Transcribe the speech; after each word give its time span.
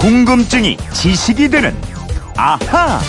궁금증이 0.00 0.76
지식이 0.94 1.50
되는 1.50 1.74
아하. 2.36 3.00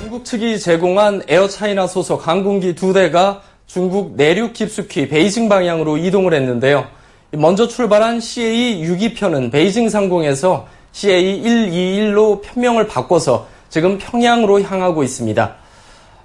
중국 0.00 0.22
측이 0.22 0.60
제공한 0.60 1.22
에어차이나 1.26 1.86
소속 1.86 2.28
항공기 2.28 2.74
두 2.74 2.92
대가 2.92 3.40
중국 3.66 4.14
내륙 4.16 4.52
깊숙이 4.52 5.08
베이징 5.08 5.48
방향으로 5.48 5.96
이동을 5.96 6.34
했는데요. 6.34 6.86
먼저 7.30 7.66
출발한 7.66 8.18
CA-62편은 8.18 9.50
베이징 9.50 9.88
상공에서 9.88 10.66
CA-121로 10.92 12.42
편명을 12.42 12.86
바꿔서 12.88 13.48
지금 13.70 13.96
평양으로 13.96 14.60
향하고 14.60 15.02
있습니다. 15.04 15.54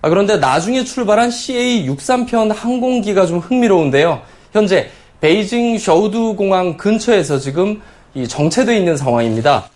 아, 0.02 0.10
그런데 0.10 0.36
나중에 0.36 0.84
출발한 0.84 1.30
CA-63편 1.30 2.54
항공기가 2.54 3.26
좀 3.26 3.40
흥미로운데요. 3.40 4.22
현재 4.52 4.90
베이징 5.22 5.78
셔우두 5.78 6.36
공항 6.36 6.78
근처에서 6.78 7.40
지금 7.40 7.82
정체되어 8.28 8.76
있는 8.76 8.98
상황입니다. 8.98 9.70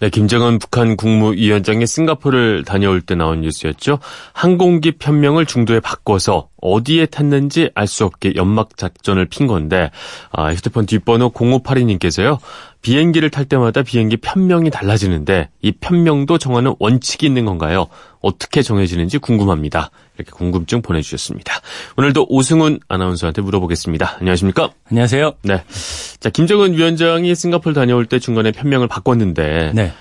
네, 0.00 0.10
김정은 0.10 0.60
북한 0.60 0.96
국무위원장이 0.96 1.84
싱가포르를 1.84 2.62
다녀올 2.62 3.00
때 3.00 3.16
나온 3.16 3.40
뉴스였죠. 3.40 3.98
항공기 4.32 4.92
편명을 4.92 5.44
중도에 5.44 5.80
바꿔서 5.80 6.50
어디에 6.62 7.06
탔는지 7.06 7.70
알 7.74 7.88
수 7.88 8.04
없게 8.04 8.34
연막 8.36 8.76
작전을 8.76 9.26
핀 9.26 9.48
건데 9.48 9.90
아, 10.30 10.52
휴대폰 10.52 10.86
뒷번호 10.86 11.32
0582님께서요. 11.32 12.38
비행기를 12.82 13.30
탈 13.30 13.44
때마다 13.44 13.82
비행기 13.82 14.18
편명이 14.18 14.70
달라지는데 14.70 15.48
이 15.62 15.72
편명도 15.72 16.38
정하는 16.38 16.74
원칙이 16.78 17.26
있는 17.26 17.44
건가요? 17.44 17.88
어떻게 18.20 18.62
정해지는지 18.62 19.18
궁금합니다. 19.18 19.90
이렇게 20.16 20.30
궁금증 20.32 20.82
보내주셨습니다. 20.82 21.60
오늘도 21.96 22.26
오승훈 22.28 22.80
아나운서한테 22.88 23.42
물어보겠습니다. 23.42 24.16
안녕하십니까? 24.20 24.70
안녕하세요. 24.90 25.34
네. 25.42 25.62
자, 26.20 26.30
김정은 26.30 26.74
위원장이 26.74 27.34
싱가포르 27.34 27.74
다녀올 27.74 28.06
때 28.06 28.18
중간에 28.18 28.52
편명을 28.52 28.88
바꿨는데 28.88 29.72
네. 29.74 29.92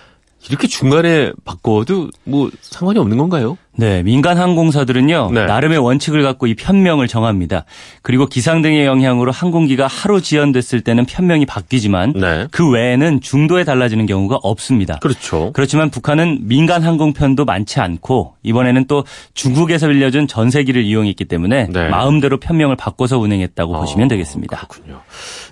이렇게 0.50 0.68
중간에 0.68 1.34
바꿔도 1.46 2.10
뭐 2.24 2.50
상관이 2.62 3.00
없는 3.00 3.18
건가요? 3.18 3.58
네, 3.78 4.02
민간 4.02 4.38
항공사들은요 4.38 5.32
네. 5.34 5.46
나름의 5.46 5.78
원칙을 5.78 6.24
갖고 6.24 6.48
이 6.48 6.56
편명을 6.56 7.08
정합니다. 7.08 7.66
그리고 8.02 8.26
기상 8.26 8.62
등의 8.64 8.86
영향으로 8.86 9.32
항공기가 9.32 9.86
하루 9.86 10.20
지연됐을 10.20 10.82
때는 10.82 11.06
편명이 11.06 11.46
바뀌지만 11.46 12.14
네. 12.14 12.48
그 12.50 12.70
외에는 12.70 13.22
중도에 13.22 13.64
달라지는 13.64 14.08
경우가 14.08 14.38
없습니다. 14.42 14.98
그렇죠. 15.00 15.52
그렇지만 15.54 15.92
북한은 15.92 16.48
민간 16.48 16.82
항공편도 16.82 17.46
많지 17.46 17.80
않고 17.80 18.34
이번에는 18.42 18.86
또 18.86 19.06
중국에서 19.36 19.88
빌려준 19.88 20.28
전세기를 20.28 20.84
이용했기 20.84 21.26
때문에 21.26 21.68
네. 21.72 21.90
마음대로 21.90 22.40
편명을 22.40 22.76
바꿔서 22.76 23.20
운행했다고 23.20 23.76
어, 23.76 23.80
보시면 23.80 24.08
되겠습니다. 24.08 24.66
그렇군요. 24.68 25.02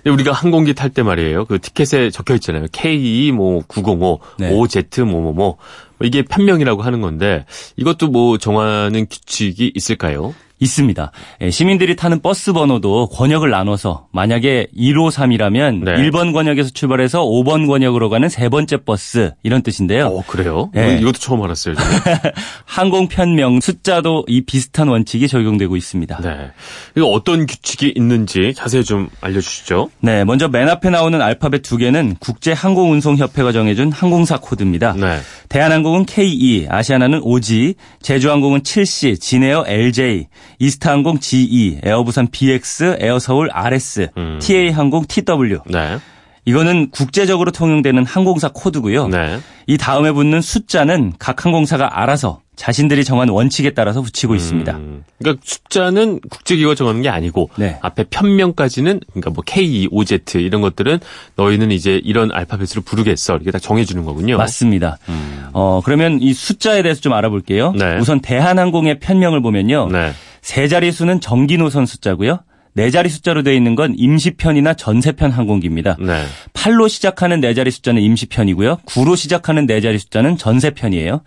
우리가 0.04 0.32
항공기 0.32 0.74
탈 0.74 0.90
때 0.90 1.02
말이에요. 1.02 1.44
그 1.44 1.60
티켓에 1.60 2.10
적혀 2.10 2.34
있잖아요. 2.34 2.66
K2 2.66 3.32
뭐 3.32 3.62
905, 3.66 4.20
네. 4.38 4.50
OZ 4.50 5.02
뭐뭐뭐 5.02 5.32
뭐. 5.32 5.56
이게 6.02 6.22
편명이라고 6.22 6.82
하는 6.82 7.00
건데 7.00 7.46
이것도 7.76 8.08
뭐 8.08 8.38
정하는 8.38 9.06
규칙이 9.08 9.72
있을까요? 9.74 10.34
있습니다. 10.58 11.12
예, 11.42 11.50
시민들이 11.50 11.96
타는 11.96 12.20
버스 12.22 12.52
번호도 12.52 13.08
권역을 13.08 13.50
나눠서 13.50 14.08
만약에 14.12 14.68
153이라면 14.76 15.84
네. 15.84 15.94
1번 15.96 16.32
권역에서 16.32 16.70
출발해서 16.70 17.24
5번 17.24 17.66
권역으로 17.66 18.08
가는 18.08 18.28
세 18.28 18.48
번째 18.48 18.78
버스 18.78 19.32
이런 19.42 19.62
뜻인데요. 19.62 20.06
어, 20.06 20.24
그래요? 20.26 20.70
네. 20.72 20.98
이것도 21.00 21.18
처음 21.18 21.42
알았어요. 21.42 21.74
항공 22.64 23.08
편명 23.08 23.60
숫자도 23.60 24.24
이 24.28 24.42
비슷한 24.42 24.88
원칙이 24.88 25.28
적용되고 25.28 25.76
있습니다. 25.76 26.20
네. 26.22 26.50
이거 26.96 27.06
어떤 27.08 27.46
규칙이 27.46 27.92
있는지 27.94 28.54
자세히 28.54 28.82
좀 28.82 29.08
알려주시죠. 29.20 29.90
네. 30.00 30.24
먼저 30.24 30.48
맨 30.48 30.68
앞에 30.68 30.90
나오는 30.90 31.20
알파벳 31.20 31.62
두 31.62 31.76
개는 31.76 32.16
국제 32.18 32.52
항공운송협회가 32.52 33.52
정해준 33.52 33.92
항공사 33.92 34.38
코드입니다. 34.38 34.94
네. 34.94 35.18
대한항공은 35.48 36.06
KE, 36.06 36.66
아시아나는 36.68 37.20
OG, 37.22 37.74
제주항공은 38.02 38.62
7C, 38.62 39.20
진에어 39.20 39.64
LJ, 39.66 40.26
이스타항공 40.58 41.20
GE, 41.20 41.80
에어부산 41.82 42.28
BX, 42.30 42.96
에어서울 43.00 43.50
RS, 43.52 44.08
음. 44.16 44.38
TA항공 44.40 45.04
TW. 45.08 45.58
네. 45.66 45.98
이거는 46.46 46.90
국제적으로 46.90 47.50
통용되는 47.50 48.06
항공사 48.06 48.48
코드고요. 48.54 49.08
네. 49.08 49.40
이 49.66 49.76
다음에 49.76 50.12
붙는 50.12 50.40
숫자는 50.40 51.14
각 51.18 51.44
항공사가 51.44 52.00
알아서 52.00 52.40
자신들이 52.54 53.04
정한 53.04 53.28
원칙에 53.28 53.70
따라서 53.70 54.00
붙이고 54.00 54.32
음, 54.32 54.36
있습니다. 54.36 54.78
그러니까 55.18 55.42
숫자는 55.44 56.20
국제기구가 56.30 56.74
정하는 56.76 57.02
게 57.02 57.08
아니고 57.08 57.50
네. 57.56 57.78
앞에 57.82 58.04
편명까지는 58.04 59.00
그러니까 59.10 59.30
뭐 59.30 59.42
K, 59.44 59.88
OZ 59.90 60.20
이런 60.36 60.62
것들은 60.62 61.00
너희는 61.34 61.70
이제 61.72 62.00
이런 62.02 62.30
알파벳으로 62.32 62.82
부르겠어 62.82 63.34
이렇게 63.34 63.50
다 63.50 63.58
정해주는 63.58 64.04
거군요. 64.04 64.38
맞습니다. 64.38 64.98
음. 65.08 65.48
어 65.52 65.82
그러면 65.84 66.22
이 66.22 66.32
숫자에 66.32 66.82
대해서 66.82 67.00
좀 67.00 67.12
알아볼게요. 67.12 67.72
네. 67.72 67.98
우선 67.98 68.20
대한항공의 68.20 69.00
편명을 69.00 69.42
보면요. 69.42 69.88
네. 69.90 70.12
세 70.46 70.68
자리 70.68 70.92
수는 70.92 71.20
정기 71.20 71.58
노선 71.58 71.86
숫자고요. 71.86 72.38
네 72.72 72.88
자리 72.90 73.08
숫자로 73.08 73.42
되어 73.42 73.52
있는 73.52 73.74
건 73.74 73.96
임시편이나 73.96 74.74
전세편 74.74 75.32
항공기입니다. 75.32 75.96
네. 75.98 76.24
8로 76.52 76.88
시작하는 76.88 77.40
네 77.40 77.52
자리 77.52 77.72
숫자는 77.72 78.00
임시편이고요. 78.00 78.76
9로 78.86 79.16
시작하는 79.16 79.66
네 79.66 79.80
자리 79.80 79.98
숫자는 79.98 80.36
전세편이에요. 80.36 81.22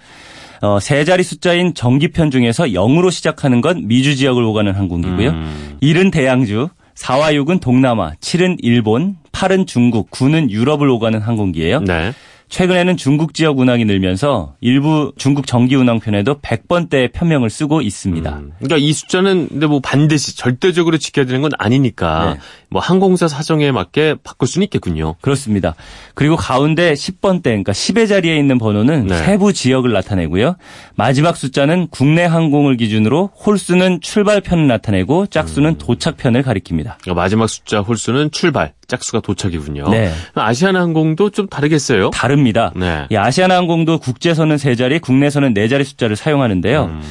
어, 0.61 0.79
세 0.79 1.03
자리 1.03 1.23
숫자인 1.23 1.73
정기편 1.73 2.31
중에서 2.31 2.63
0으로 2.67 3.11
시작하는 3.11 3.59
건 3.59 3.89
미주 3.89 4.15
지역을 4.15 4.41
오가는 4.41 4.73
항공기고요. 4.73 5.31
음. 5.31 5.77
1은 5.81 6.13
대양주, 6.13 6.69
4와 6.95 7.33
6은 7.33 7.59
동남아, 7.59 8.13
7은 8.21 8.59
일본, 8.61 9.17
8은 9.33 9.67
중국, 9.67 10.11
9는 10.11 10.49
유럽을 10.49 10.87
오가는 10.87 11.19
항공기예요. 11.19 11.81
네. 11.81 12.13
최근에는 12.49 12.97
중국 12.97 13.35
지역 13.35 13.59
운항이 13.59 13.85
늘면서 13.85 14.55
일부 14.59 15.13
중국 15.17 15.45
정기 15.45 15.75
운항편에도 15.75 16.39
100번대 16.39 17.11
편명을 17.13 17.49
쓰고 17.49 17.81
있습니다. 17.81 18.37
음, 18.37 18.51
그러니까 18.57 18.77
이 18.77 18.91
숫자는 18.91 19.47
근데 19.49 19.67
뭐 19.67 19.79
반드시 19.79 20.35
절대적으로 20.35 20.97
지켜야 20.97 21.25
되는 21.25 21.41
건 21.41 21.51
아니니까 21.59 22.33
네. 22.33 22.39
뭐 22.69 22.81
항공사 22.81 23.27
사정에 23.27 23.71
맞게 23.71 24.15
바꿀 24.23 24.47
수는 24.47 24.65
있겠군요. 24.65 25.15
그렇습니다. 25.21 25.75
그리고 26.15 26.35
가운데 26.35 26.93
10번대 26.93 27.43
그러니까 27.43 27.71
10의 27.71 28.09
자리에 28.09 28.37
있는 28.37 28.57
번호는 28.57 29.07
네. 29.07 29.17
세부 29.17 29.53
지역을 29.53 29.91
나타내고요. 29.91 30.55
마지막 30.95 31.37
숫자는 31.37 31.87
국내 31.91 32.25
항공을 32.25 32.77
기준으로 32.77 33.27
홀수는 33.45 34.01
출발편을 34.01 34.67
나타내고 34.67 35.27
짝수는 35.27 35.69
음. 35.71 35.77
도착편을 35.77 36.41
가리킵니다. 36.41 36.97
그러니까 37.01 37.13
마지막 37.13 37.47
숫자 37.47 37.81
홀수는 37.81 38.31
출발, 38.31 38.73
짝수가 38.89 39.21
도착이군요. 39.21 39.87
네. 39.89 40.11
아시아나항공도 40.35 41.29
좀 41.29 41.47
다르겠어요? 41.47 42.09
다릅니다. 42.09 42.73
네. 42.75 43.05
이 43.09 43.15
아시아나항공도 43.15 43.99
국제선은 43.99 44.57
세 44.57 44.75
자리, 44.75 44.99
국내선은 44.99 45.53
네 45.53 45.67
자리 45.69 45.83
숫자를 45.85 46.15
사용하는데요. 46.17 46.83
음. 46.85 47.01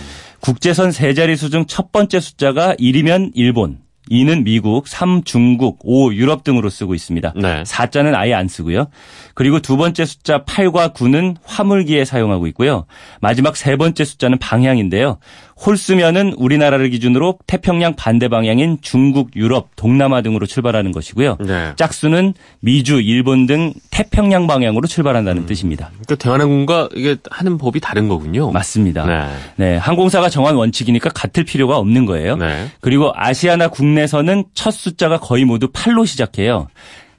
국제선 0.40 0.92
세 0.92 1.14
자리 1.14 1.36
수 1.36 1.48
중 1.50 1.64
첫 1.66 1.90
번째 1.92 2.20
숫자가 2.20 2.74
1이면 2.76 3.32
일본, 3.34 3.78
2는 4.10 4.44
미국, 4.44 4.86
3 4.88 5.22
중국, 5.24 5.80
5 5.84 6.14
유럽 6.14 6.42
등으로 6.44 6.70
쓰고 6.70 6.94
있습니다. 6.94 7.34
네. 7.36 7.62
4자는 7.64 8.14
아예 8.14 8.32
안 8.34 8.48
쓰고요. 8.48 8.86
그리고 9.34 9.60
두 9.60 9.76
번째 9.76 10.04
숫자 10.04 10.44
8과 10.44 10.94
9는 10.94 11.36
화물기에 11.44 12.04
사용하고 12.04 12.46
있고요. 12.48 12.86
마지막 13.20 13.56
세 13.56 13.76
번째 13.76 14.04
숫자는 14.04 14.38
방향인데요. 14.38 15.18
홀수면은 15.64 16.34
우리나라를 16.36 16.90
기준으로 16.90 17.38
태평양 17.46 17.96
반대 17.96 18.28
방향인 18.28 18.78
중국, 18.80 19.30
유럽, 19.34 19.68
동남아 19.76 20.22
등으로 20.22 20.46
출발하는 20.46 20.92
것이고요. 20.92 21.38
네. 21.40 21.72
짝수는 21.76 22.34
미주, 22.60 23.00
일본 23.00 23.46
등 23.46 23.72
태평양 23.90 24.46
방향으로 24.46 24.86
출발한다는 24.86 25.42
음. 25.42 25.46
뜻입니다. 25.46 25.90
그러니까 25.90 26.14
대한항공과 26.14 26.90
이게 26.94 27.16
하는 27.30 27.58
법이 27.58 27.80
다른 27.80 28.08
거군요. 28.08 28.52
맞습니다. 28.52 29.04
네. 29.04 29.28
네. 29.56 29.76
항공사가 29.76 30.28
정한 30.28 30.54
원칙이니까 30.54 31.10
같을 31.10 31.44
필요가 31.44 31.76
없는 31.78 32.06
거예요. 32.06 32.36
네. 32.36 32.68
그리고 32.80 33.12
아시아나 33.14 33.68
국내선은 33.68 34.44
첫 34.54 34.70
숫자가 34.70 35.18
거의 35.18 35.44
모두 35.44 35.68
8로 35.68 36.06
시작해요. 36.06 36.68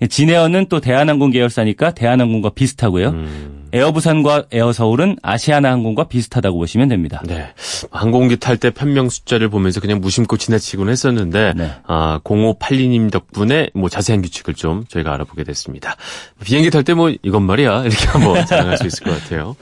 진에어는 0.07 0.67
또 0.69 0.79
대한항공 0.79 1.31
계열사니까 1.31 1.91
대한항공과 1.91 2.51
비슷하고요. 2.51 3.09
음. 3.09 3.67
에어부산과 3.73 4.45
에어서울은 4.51 5.17
아시아나 5.21 5.71
항공과 5.71 6.05
비슷하다고 6.07 6.57
보시면 6.57 6.87
됩니다. 6.89 7.21
네. 7.25 7.47
항공기 7.91 8.37
탈 8.37 8.57
때 8.57 8.69
편명 8.71 9.09
숫자를 9.09 9.49
보면서 9.49 9.79
그냥 9.79 9.99
무심코 10.01 10.37
지나치곤 10.37 10.89
했었는데 10.89 11.53
네. 11.55 11.71
아, 11.87 12.19
0582님 12.23 13.11
덕분에 13.11 13.69
뭐 13.73 13.89
자세한 13.89 14.21
규칙을 14.21 14.53
좀 14.55 14.83
저희가 14.87 15.13
알아보게 15.13 15.43
됐습니다. 15.43 15.95
비행기 16.43 16.69
탈 16.71 16.83
때 16.83 16.93
뭐 16.93 17.11
이건 17.23 17.43
말이야 17.43 17.83
이렇게 17.85 18.05
한번 18.07 18.45
자랑할 18.45 18.77
수 18.77 18.87
있을 18.87 19.03
것 19.05 19.11
같아요. 19.21 19.55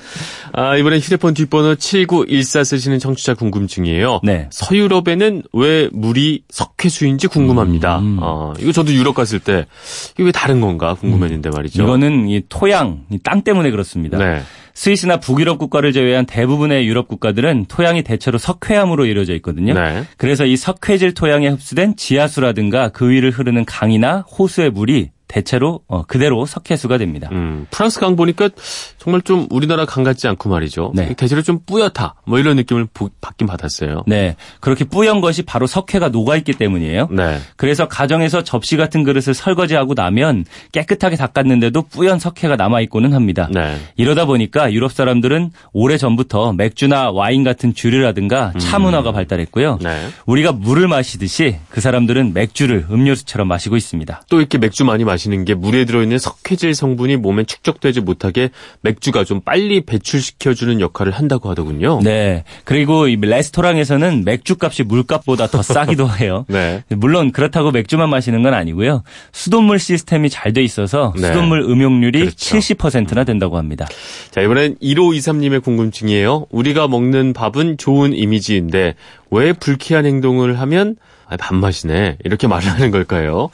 아, 0.53 0.77
이번엔 0.77 0.99
휴대폰 0.99 1.33
뒷번호 1.33 1.75
7914 1.75 2.63
쓰시는 2.63 2.99
청취자 2.99 3.33
궁금증이에요. 3.35 4.21
네. 4.23 4.47
서유럽에는 4.51 5.43
왜 5.53 5.89
물이 5.91 6.43
석회수인지 6.49 7.27
궁금합니다. 7.27 7.99
음. 7.99 8.19
아, 8.21 8.53
이거 8.59 8.71
저도 8.71 8.93
유럽 8.93 9.13
갔을 9.15 9.39
때 9.39 9.65
이게 10.13 10.23
왜 10.23 10.31
다른 10.31 10.61
건가 10.61 10.93
궁금했는데 10.95 11.49
말이죠. 11.49 11.83
이거는 11.83 12.29
이 12.29 12.41
토양, 12.49 13.05
이 13.11 13.17
땅 13.23 13.41
때문에 13.41 13.71
그렇습니다. 13.71 13.96
있습니다. 13.97 14.17
네. 14.17 14.41
스위스나 14.73 15.17
북유럽 15.17 15.57
국가를 15.57 15.91
제외한 15.91 16.25
대부분의 16.25 16.87
유럽 16.87 17.07
국가들은 17.07 17.65
토양이 17.67 18.03
대체로 18.03 18.37
석회암으로 18.37 19.05
이루어져 19.05 19.33
있거든요. 19.35 19.73
네. 19.73 20.03
그래서 20.17 20.45
이 20.45 20.55
석회질 20.55 21.15
토양에 21.15 21.47
흡수된 21.47 21.95
지하수라든가 21.95 22.89
그 22.89 23.09
위를 23.09 23.31
흐르는 23.31 23.65
강이나 23.65 24.19
호수의 24.19 24.69
물이 24.69 25.09
대체로 25.27 25.81
어, 25.87 26.03
그대로 26.03 26.45
석회수가 26.45 26.97
됩니다. 26.97 27.29
음, 27.31 27.67
프랑스 27.69 27.99
강 27.99 28.15
보니까 28.15 28.49
정말 28.97 29.21
좀 29.21 29.45
우리나라 29.49 29.85
강 29.85 30.03
같지 30.03 30.27
않고 30.27 30.49
말이죠. 30.49 30.93
네. 30.95 31.13
대체로 31.15 31.41
좀 31.41 31.59
뿌옇다 31.65 32.15
뭐 32.25 32.39
이런 32.39 32.55
느낌을 32.55 32.87
부, 32.93 33.09
받긴 33.19 33.47
받았어요. 33.47 34.03
네, 34.07 34.35
그렇게 34.61 34.85
뿌연 34.85 35.21
것이 35.21 35.43
바로 35.43 35.67
석회가 35.67 36.09
녹아 36.09 36.37
있기 36.37 36.53
때문이에요. 36.53 37.09
네. 37.11 37.39
그래서 37.57 37.87
가정에서 37.87 38.43
접시 38.43 38.77
같은 38.77 39.03
그릇을 39.03 39.33
설거지하고 39.33 39.93
나면 39.95 40.45
깨끗하게 40.71 41.17
닦았는데도 41.17 41.83
뿌연 41.83 42.19
석회가 42.19 42.55
남아 42.55 42.81
있고는 42.81 43.13
합니다. 43.13 43.49
네. 43.51 43.77
이러다 43.97 44.25
보니까 44.25 44.71
유럽 44.71 44.93
사람들은 44.93 45.51
오래 45.73 45.97
전부터 45.97 46.53
맥주나 46.53 47.11
와인 47.11 47.43
같은 47.43 47.73
주류라든가 47.73 48.53
차 48.59 48.77
음. 48.77 48.83
문화가 48.83 49.11
발달했고요. 49.11 49.79
네. 49.81 50.07
우리가 50.25 50.53
물을 50.53 50.87
마시듯이 50.87 51.57
그 51.69 51.81
사람들은 51.81 52.33
맥주를 52.33 52.85
음료수처럼 52.89 53.47
마시고 53.47 53.75
있습니다. 53.75 54.21
또 54.29 54.39
이렇게 54.39 54.57
맥주 54.57 54.85
많이 54.85 55.03
마 55.03 55.16
시는 55.17 55.45
게 55.45 55.53
물에 55.53 55.85
들어있는 55.85 56.17
석회질 56.17 56.73
성분이 56.73 57.17
몸에 57.17 57.43
축적되지 57.43 58.01
못하게 58.01 58.49
맥주가 58.81 59.23
좀 59.23 59.41
빨리 59.41 59.81
배출시켜주는 59.81 60.79
역할을 60.81 61.11
한다고 61.11 61.49
하더군요. 61.49 61.99
네. 62.03 62.43
그리고 62.63 63.07
이 63.07 63.15
레스토랑에서는 63.15 64.23
맥주값이 64.25 64.83
물값보다 64.83 65.47
더 65.47 65.61
싸기도 65.61 66.09
해요. 66.19 66.45
네. 66.47 66.83
물론 66.89 67.31
그렇다고 67.31 67.71
맥주만 67.71 68.09
마시는 68.09 68.43
건 68.43 68.53
아니고요. 68.53 69.03
수돗물 69.31 69.79
시스템이 69.79 70.29
잘 70.29 70.47
돼 70.53 70.63
있어서 70.63 71.13
네. 71.17 71.27
수돗물 71.27 71.59
음용률이 71.59 72.19
그렇죠. 72.19 72.57
70%나 72.57 73.25
된다고 73.25 73.57
합니다. 73.57 73.85
자, 74.31 74.41
이번엔 74.41 74.77
1523님의 74.81 75.61
궁금증이에요. 75.61 76.47
우리가 76.49 76.87
먹는 76.87 77.33
밥은 77.33 77.77
좋은 77.77 78.13
이미지인데 78.13 78.95
왜 79.31 79.53
불쾌한 79.53 80.05
행동을 80.05 80.59
하면 80.59 80.95
아, 81.29 81.35
밥맛이네. 81.35 82.19
이렇게 82.23 82.47
말을 82.47 82.69
하는 82.71 82.89
걸까요? 82.91 83.49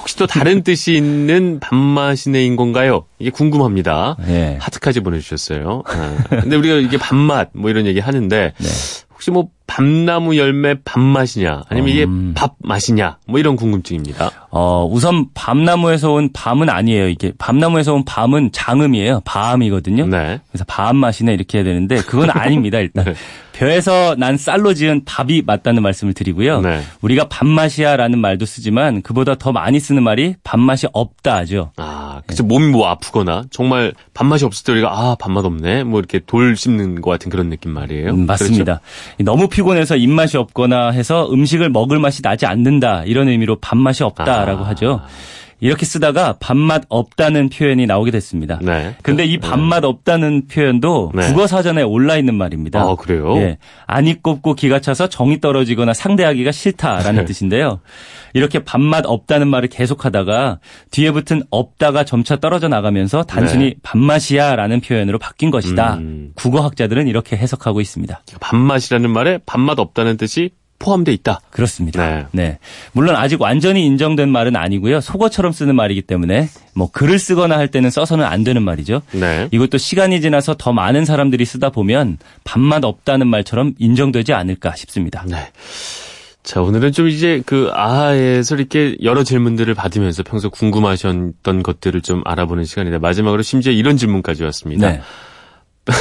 혹시 0.00 0.16
또 0.16 0.26
다른 0.26 0.62
뜻이 0.62 0.94
있는 0.96 1.60
밥맛이네인 1.60 2.56
건가요? 2.56 3.04
이게 3.18 3.30
궁금합니다. 3.30 4.16
네. 4.26 4.56
하트까지 4.60 5.00
보내주셨어요. 5.00 5.82
아, 5.86 6.16
근데 6.30 6.56
우리가 6.56 6.76
이게 6.76 6.96
밥맛 6.96 7.50
뭐 7.52 7.68
이런 7.70 7.84
얘기 7.84 8.00
하는데 8.00 8.52
네. 8.56 8.68
혹시 9.12 9.30
뭐 9.30 9.48
밤나무 9.68 10.36
열매 10.36 10.74
밥맛이냐 10.82 11.62
아니면 11.68 11.90
이게 11.90 12.04
음. 12.04 12.32
밥 12.34 12.56
맛이냐 12.58 13.18
뭐 13.28 13.38
이런 13.38 13.54
궁금증입니다. 13.54 14.30
어 14.50 14.88
우선 14.90 15.26
밤나무에서 15.34 16.10
온 16.12 16.30
밤은 16.32 16.68
아니에요. 16.70 17.08
이게 17.08 17.32
밤나무에서 17.38 17.94
온 17.94 18.04
밤은 18.04 18.50
장음이에요. 18.50 19.20
밤이거든요. 19.24 20.06
네. 20.06 20.40
그래서 20.50 20.64
밤 20.66 20.96
맛이네 20.96 21.34
이렇게 21.34 21.58
해야 21.58 21.64
되는데 21.64 21.96
그건 21.98 22.30
아닙니다. 22.30 22.78
일단 22.78 23.04
네. 23.04 23.14
벼에서 23.58 24.14
난 24.16 24.36
쌀로 24.36 24.72
지은 24.72 25.04
밥이 25.04 25.42
맞다는 25.44 25.82
말씀을 25.82 26.14
드리고요. 26.14 26.60
네. 26.60 26.80
우리가 27.00 27.28
밥맛이야라는 27.28 28.20
말도 28.20 28.46
쓰지만 28.46 29.02
그보다 29.02 29.34
더 29.34 29.50
많이 29.50 29.80
쓰는 29.80 30.04
말이 30.04 30.36
밥맛이 30.44 30.86
없다죠. 30.92 31.72
아, 31.76 32.22
그쵸. 32.24 32.44
네. 32.44 32.48
몸이 32.48 32.66
뭐 32.70 32.86
아프거나 32.86 33.44
정말 33.50 33.92
밥맛이 34.14 34.44
없을 34.44 34.64
때 34.64 34.72
우리가 34.72 34.88
아 34.92 35.16
밥맛 35.18 35.44
없네. 35.44 35.82
뭐 35.82 35.98
이렇게 35.98 36.20
돌 36.24 36.56
씹는 36.56 37.00
것 37.00 37.10
같은 37.10 37.30
그런 37.30 37.50
느낌 37.50 37.72
말이에요. 37.72 38.10
음, 38.10 38.26
맞습니다. 38.26 38.80
그렇죠? 39.16 39.24
너무 39.24 39.48
피곤해서 39.58 39.96
입맛이 39.96 40.36
없거나 40.36 40.90
해서 40.90 41.28
음식을 41.32 41.68
먹을 41.70 41.98
맛이 41.98 42.22
나지 42.22 42.46
않는다 42.46 43.02
이런 43.04 43.28
의미로 43.28 43.56
밥맛이 43.56 44.04
없다라고 44.04 44.64
아. 44.64 44.68
하죠. 44.68 45.00
이렇게 45.60 45.84
쓰다가 45.84 46.36
밥맛 46.38 46.84
없다는 46.88 47.48
표현이 47.48 47.86
나오게 47.86 48.10
됐습니다. 48.12 48.58
네. 48.62 48.94
근데 49.02 49.24
이 49.24 49.38
밥맛 49.38 49.80
네. 49.82 49.86
없다는 49.86 50.46
표현도 50.46 51.12
네. 51.14 51.26
국어 51.26 51.46
사전에 51.46 51.82
올라 51.82 52.16
있는 52.16 52.34
말입니다. 52.34 52.80
아, 52.80 52.94
그래요? 52.94 53.36
예. 53.38 53.58
안이 53.86 54.22
꼽고 54.22 54.54
기가 54.54 54.80
차서 54.80 55.08
정이 55.08 55.40
떨어지거나 55.40 55.94
상대하기가 55.94 56.52
싫다라는 56.52 57.22
네. 57.22 57.24
뜻인데요. 57.24 57.80
이렇게 58.34 58.60
밥맛 58.60 59.04
없다는 59.06 59.48
말을 59.48 59.68
계속하다가 59.68 60.60
뒤에 60.90 61.10
붙은 61.10 61.42
없다가 61.50 62.04
점차 62.04 62.36
떨어져 62.36 62.68
나가면서 62.68 63.24
단순히 63.24 63.64
네. 63.64 63.74
밥맛이야라는 63.82 64.80
표현으로 64.80 65.18
바뀐 65.18 65.50
것이다. 65.50 65.94
음. 65.94 66.32
국어학자들은 66.36 67.08
이렇게 67.08 67.36
해석하고 67.36 67.80
있습니다. 67.80 68.22
밥맛이라는 68.40 69.10
말에 69.10 69.38
밥맛 69.44 69.78
없다는 69.78 70.16
뜻이 70.16 70.50
포함돼 70.78 71.12
있다. 71.12 71.40
그렇습니다. 71.50 72.06
네. 72.06 72.26
네. 72.32 72.58
물론 72.92 73.16
아직 73.16 73.40
완전히 73.40 73.84
인정된 73.86 74.28
말은 74.28 74.56
아니고요. 74.56 75.00
속어처럼 75.00 75.52
쓰는 75.52 75.74
말이기 75.74 76.02
때문에 76.02 76.48
뭐 76.74 76.90
글을 76.90 77.18
쓰거나 77.18 77.58
할 77.58 77.68
때는 77.68 77.90
써서는 77.90 78.24
안 78.24 78.44
되는 78.44 78.62
말이죠. 78.62 79.02
네. 79.12 79.48
이것도 79.50 79.78
시간이 79.78 80.20
지나서 80.20 80.54
더 80.58 80.72
많은 80.72 81.04
사람들이 81.04 81.44
쓰다 81.44 81.70
보면 81.70 82.18
밥맛 82.44 82.84
없다는 82.84 83.26
말처럼 83.26 83.74
인정되지 83.78 84.32
않을까 84.32 84.76
싶습니다. 84.76 85.24
네. 85.26 85.50
자, 86.44 86.62
오늘은 86.62 86.92
좀 86.92 87.08
이제 87.08 87.42
그 87.44 87.70
아하에서 87.74 88.54
이렇게 88.54 88.96
여러 89.02 89.22
질문들을 89.22 89.74
받으면서 89.74 90.22
평소 90.22 90.48
궁금하셨던 90.48 91.62
것들을 91.62 92.00
좀 92.00 92.22
알아보는 92.24 92.64
시간이다. 92.64 93.00
마지막으로 93.00 93.42
심지어 93.42 93.70
이런 93.72 93.98
질문까지 93.98 94.44
왔습니다. 94.44 94.92
네. 94.92 95.00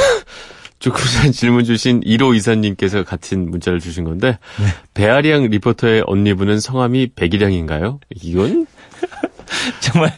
조금 0.92 1.32
질문 1.32 1.64
주신 1.64 2.02
1호 2.02 2.36
이사님께서 2.36 3.04
같은 3.04 3.50
문자를 3.50 3.80
주신 3.80 4.04
건데 4.04 4.38
네. 4.60 4.66
배아리양 4.94 5.44
리포터의 5.50 6.04
언니분은 6.08 6.60
성함이 6.60 7.10
백일양인가요? 7.16 8.00
이건 8.22 8.68
정말 9.82 10.14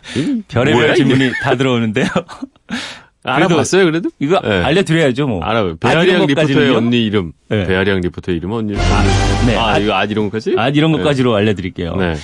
별의별 0.48 0.96
질문이 0.96 1.32
다 1.42 1.56
들어오는데요. 1.56 2.08
알아봤어요, 3.24 3.86
그래도? 3.86 4.10
이거 4.20 4.40
네. 4.42 4.64
알려드려야죠, 4.64 5.28
뭐. 5.28 5.44
알아요. 5.44 5.76
배아리양 5.78 6.26
리포터의 6.26 6.76
언니 6.76 7.04
이름. 7.06 7.34
네. 7.50 7.66
배아리양 7.68 8.00
리포터의 8.02 8.38
이름은 8.38 8.58
언니 8.58 8.72
이름. 8.74 8.82
아, 8.84 9.04
네. 9.46 9.56
아, 9.58 9.78
이거 9.78 9.94
아 9.94 10.06
이런 10.06 10.26
것까지? 10.26 10.56
아, 10.58 10.70
이런 10.70 10.92
것까지로 10.94 11.34
네. 11.34 11.38
알려드릴게요. 11.42 11.96
네. 11.96 12.16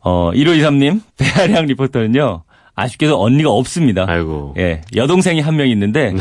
어, 0.00 0.30
1523님, 0.34 1.00
배아리양 1.16 1.64
리포터는요, 1.66 2.42
아쉽게도 2.74 3.20
언니가 3.22 3.50
없습니다. 3.50 4.04
아이고. 4.06 4.54
예. 4.58 4.82
여동생이 4.94 5.40
한 5.40 5.56
명 5.56 5.68
있는데, 5.68 6.12
네. 6.12 6.20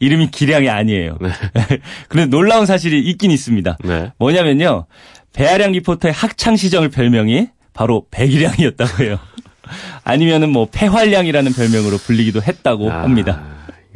이름이 0.00 0.30
기량이 0.30 0.68
아니에요. 0.68 1.18
네. 1.20 1.30
그런데 2.08 2.30
놀라운 2.30 2.66
사실이 2.66 3.00
있긴 3.00 3.30
있습니다. 3.30 3.78
네. 3.84 4.12
뭐냐면요. 4.18 4.86
배아량 5.32 5.72
리포터의 5.72 6.12
학창 6.12 6.56
시절 6.56 6.88
별명이 6.88 7.48
바로 7.72 8.06
백일량이었다고 8.10 9.04
해요. 9.04 9.18
아니면은 10.04 10.50
뭐 10.50 10.66
폐활량이라는 10.70 11.52
별명으로 11.52 11.98
불리기도 11.98 12.42
했다고 12.42 12.90
아, 12.90 13.02
합니다. 13.02 13.42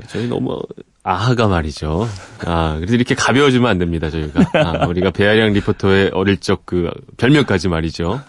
저희 0.08 0.28
너무 0.28 0.60
아하가 1.04 1.48
말이죠. 1.48 2.08
아, 2.46 2.76
그래서 2.76 2.94
이렇게 2.94 3.14
가벼워지면 3.16 3.68
안 3.68 3.78
됩니다, 3.78 4.08
저희가. 4.08 4.50
아, 4.54 4.86
우리가 4.86 5.10
배아량 5.10 5.52
리포터의 5.52 6.10
어릴 6.12 6.36
적 6.38 6.62
그 6.64 6.90
별명까지 7.16 7.68
말이죠. 7.68 8.22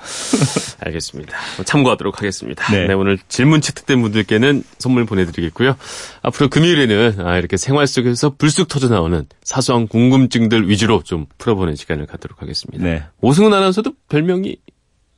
알겠습니다. 0.80 1.38
참고하도록 1.66 2.18
하겠습니다. 2.18 2.72
네. 2.74 2.88
네. 2.88 2.94
오늘 2.94 3.18
질문 3.28 3.62
채택된 3.62 4.02
분들께는 4.02 4.64
선물 4.80 5.06
보내드리겠고요. 5.06 5.76
앞으로 6.24 6.50
금요일에는 6.50 7.26
아, 7.26 7.38
이렇게 7.38 7.58
생활 7.58 7.86
속에서 7.88 8.32
불쑥 8.36 8.68
터져 8.68 8.90
나오는 8.90 9.26
사소한 9.44 9.88
궁금증들 9.88 10.68
위주로 10.68 11.04
좀 11.04 11.26
풀어보는 11.38 11.76
시간을 11.76 12.08
갖도록 12.08 12.42
하겠습니다. 12.42 12.84
네. 12.84 13.04
오승훈 13.22 13.54
아나운서도 13.54 13.94
별명이 14.10 14.58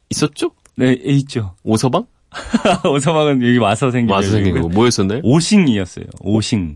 있었죠? 0.09 0.51
네, 0.75 0.91
있죠. 1.05 1.55
오서방? 1.63 2.05
오서방은 2.85 3.41
여기 3.41 3.57
와서 3.57 3.91
생긴 3.91 4.13
와서 4.13 4.29
생긴 4.31 4.61
거 4.61 4.67
뭐였었나요? 4.67 5.21
오싱이었어요. 5.23 6.05
오싱. 6.19 6.75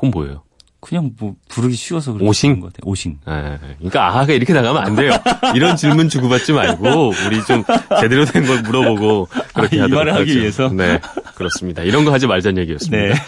그건 0.00 0.10
뭐예요? 0.12 0.42
그냥 0.80 1.10
뭐 1.18 1.34
부르기 1.50 1.74
쉬워서 1.74 2.14
그런 2.14 2.26
오싱? 2.26 2.58
것 2.58 2.72
같아요. 2.72 2.90
오싱. 2.90 3.18
네, 3.26 3.58
그러니까 3.76 4.06
아하가 4.08 4.32
이렇게 4.32 4.54
나가면 4.54 4.82
안 4.82 4.96
돼요. 4.96 5.10
이런 5.54 5.76
질문 5.76 6.08
주고받지 6.08 6.54
말고 6.54 7.12
우리 7.26 7.44
좀 7.44 7.62
제대로 8.00 8.24
된 8.24 8.46
걸 8.46 8.62
물어보고 8.62 9.28
그렇게 9.52 9.78
아, 9.78 9.82
하도록 9.84 10.06
말을 10.06 10.14
하기 10.14 10.38
위해서. 10.38 10.70
네, 10.70 10.98
그렇습니다. 11.34 11.82
이런 11.82 12.06
거 12.06 12.12
하지 12.14 12.26
말자는 12.26 12.62
얘기였습니다. 12.62 12.96
네. 12.96 13.20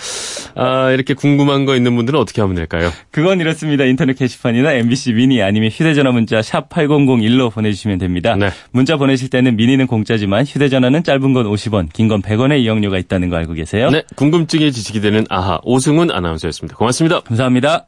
아, 0.55 0.91
이렇게 0.91 1.15
궁금한 1.15 1.65
거 1.65 1.77
있는 1.77 1.95
분들은 1.97 2.19
어떻게 2.19 2.41
하면 2.41 2.55
될까요? 2.57 2.91
그건 3.11 3.41
이렇습니다. 3.41 3.85
인터넷 3.85 4.15
게시판이나 4.17 4.73
MBC 4.73 5.13
미니 5.15 5.43
아니면 5.43 5.71
휴대전화 5.71 6.13
문자 6.13 6.43
샵 6.43 6.69
8001로 6.69 7.53
보내주시면 7.53 7.99
됩니다. 7.99 8.37
네. 8.37 8.51
문자 8.71 8.97
보내실 8.97 9.31
때는 9.31 9.57
미니는 9.57 9.87
공짜지만 9.87 10.45
휴대전화는 10.45 11.03
짧은 11.05 11.33
건 11.33 11.47
50원, 11.47 11.93
긴 11.93 12.09
건 12.09 12.21
100원의 12.23 12.61
이용료가 12.61 12.99
있다는 12.99 13.29
거 13.31 13.37
알고 13.37 13.55
계세요? 13.55 13.91
네, 13.91 14.03
궁금증이 14.17 14.73
지식이 14.73 15.01
되는 15.01 15.25
아하 15.31 15.59
오승훈 15.63 16.11
아나운서였습니다. 16.11 16.77
고맙습니다. 16.77 17.21
감사합니다. 17.21 17.87